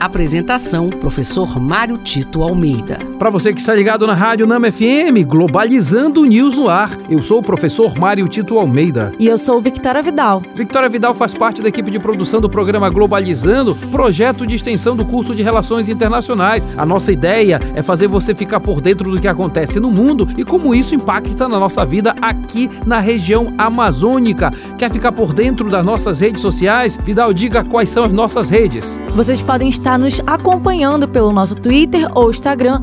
[0.00, 2.98] Apresentação: Professor Mário Tito Almeida.
[3.18, 6.90] Para você que está ligado na Rádio Nama FM, Globalizando News no ar.
[7.10, 9.12] Eu sou o professor Mário Tito Almeida.
[9.18, 10.42] E eu sou Victoria Vidal.
[10.54, 15.04] Victoria Vidal faz parte da equipe de produção do programa Globalizando, projeto de extensão do
[15.04, 16.66] curso de Relações Internacionais.
[16.78, 20.44] A nossa ideia é fazer você ficar por dentro do que acontece no mundo e
[20.44, 24.50] como isso impacta na nossa vida aqui na região amazônica.
[24.78, 26.98] Quer ficar por dentro das nossas redes sociais?
[27.04, 28.98] Vidal, diga quais são as nossas redes.
[29.14, 32.80] Vocês podem estar está nos acompanhando pelo nosso Twitter ou Instagram,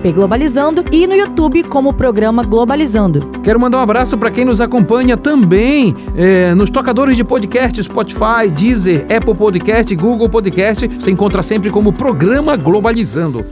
[0.00, 3.18] pglobalizando, e no YouTube como programa Globalizando.
[3.42, 8.48] Quero mandar um abraço para quem nos acompanha também é, nos tocadores de podcast, Spotify,
[8.48, 10.86] Deezer, Apple Podcast, Google Podcast.
[10.86, 13.44] Você encontra sempre como programa Globalizando.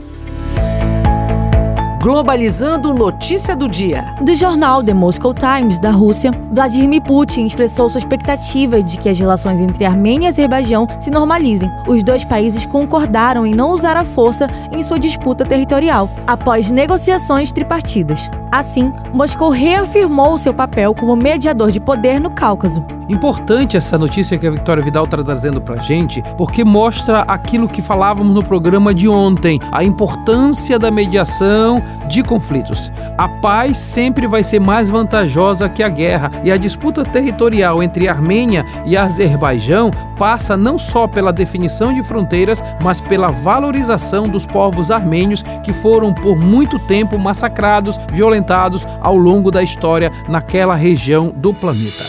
[2.05, 4.13] Globalizando notícia do dia.
[4.21, 9.17] Do jornal The Moscow Times da Rússia, Vladimir Putin expressou sua expectativa de que as
[9.17, 11.67] relações entre Armênia e Azerbaijão se normalizem.
[11.87, 17.51] Os dois países concordaram em não usar a força em sua disputa territorial, após negociações
[17.51, 18.29] tripartidas.
[18.51, 22.85] Assim, Moscou reafirmou seu papel como mediador de poder no Cáucaso.
[23.07, 27.81] Importante essa notícia que a Vitória Vidal está trazendo para gente, porque mostra aquilo que
[27.81, 32.91] falávamos no programa de ontem, a importância da mediação de conflitos.
[33.17, 38.07] A paz sempre vai ser mais vantajosa que a guerra, e a disputa territorial entre
[38.07, 44.91] Armênia e Azerbaijão passa não só pela definição de fronteiras, mas pela valorização dos povos
[44.91, 51.53] armênios que foram por muito tempo massacrados, violentados ao longo da história naquela região do
[51.53, 52.03] planeta.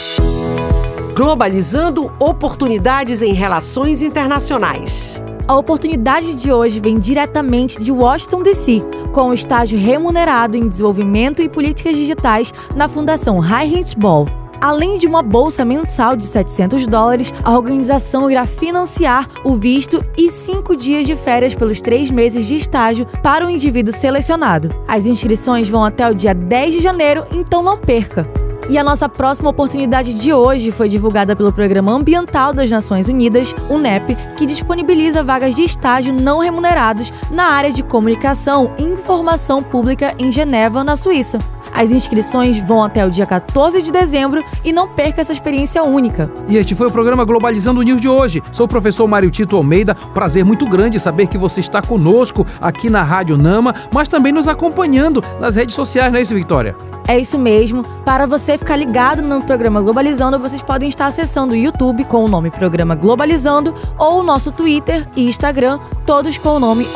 [1.17, 5.25] Globalizando oportunidades em relações internacionais.
[5.49, 11.41] A oportunidade de hoje vem diretamente de Washington DC, com o estágio remunerado em desenvolvimento
[11.41, 14.27] e políticas digitais na Fundação Heinrich Ball.
[14.61, 20.33] Além de uma bolsa mensal de 700 dólares, a organização irá financiar o visto e
[20.33, 24.75] cinco dias de férias pelos três meses de estágio para o indivíduo selecionado.
[24.89, 28.46] As inscrições vão até o dia 10 de janeiro, então não perca!
[28.69, 33.55] E a nossa próxima oportunidade de hoje foi divulgada pelo Programa Ambiental das Nações Unidas,
[33.71, 40.15] UNEP, que disponibiliza vagas de estágio não remunerados na área de comunicação e informação pública
[40.19, 41.39] em Geneva, na Suíça.
[41.77, 46.31] As inscrições vão até o dia 14 de dezembro e não perca essa experiência única.
[46.49, 48.43] E este foi o programa Globalizando News de hoje.
[48.51, 49.95] Sou o professor Mário Tito Almeida.
[49.95, 54.49] Prazer muito grande saber que você está conosco aqui na Rádio Nama, mas também nos
[54.49, 56.75] acompanhando nas redes sociais, não é isso, Vitória?
[57.07, 57.85] É isso mesmo.
[58.05, 62.29] Para você ficar ligado no programa Globalizando, vocês podem estar acessando o YouTube com o
[62.29, 66.89] nome Programa Globalizando ou o nosso Twitter e Instagram, todos com o nome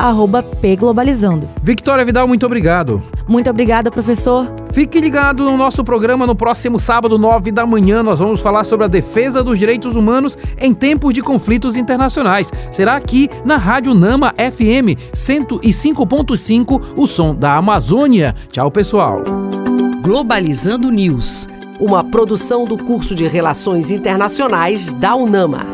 [0.61, 1.49] pglobalizando.
[1.63, 3.03] Victoria Vidal, muito obrigado.
[3.29, 4.59] Muito obrigada, professor.
[4.73, 8.03] Fique ligado no nosso programa no próximo sábado, 9 da manhã.
[8.03, 12.51] Nós vamos falar sobre a defesa dos direitos humanos em tempos de conflitos internacionais.
[12.71, 18.35] Será aqui na Rádio Nama FM 105.5, o som da Amazônia.
[18.53, 19.23] Tchau, pessoal.
[20.03, 21.49] Globalizando News,
[21.81, 25.67] uma produção do curso de Relações Internacionais da UNAMA.